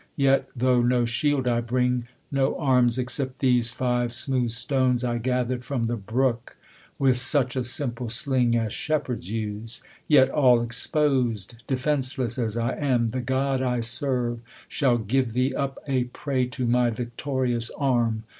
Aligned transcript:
Yet 0.17 0.49
though 0.55 0.81
no 0.81 1.05
shield 1.05 1.47
I 1.47 1.61
bring; 1.61 2.07
no 2.31 2.57
arms, 2.57 2.97
except 2.97 3.37
These 3.37 3.79
live 3.79 4.13
smooth 4.13 4.49
stones 4.49 5.03
I 5.03 5.19
gathered 5.19 5.63
from 5.63 5.83
the 5.83 5.95
brook, 5.95 6.57
With 6.97 7.17
such 7.17 7.55
a 7.55 7.63
simple 7.63 8.09
soling 8.09 8.55
as 8.55 8.73
shepherds 8.73 9.29
use; 9.29 9.83
Yet 10.07 10.31
all 10.31 10.59
expos'd, 10.65 11.61
defenceless 11.67 12.39
as 12.39 12.57
I 12.57 12.73
am, 12.77 13.11
The 13.11 13.21
God 13.21 13.61
1 13.61 13.83
serve 13.83 14.39
shall 14.67 14.97
give 14.97 15.33
thee 15.33 15.53
up 15.53 15.77
a 15.85 16.05
prey 16.05 16.47
To 16.47 16.65
my 16.65 16.89
victorious 16.89 17.69
ami. 17.77 18.23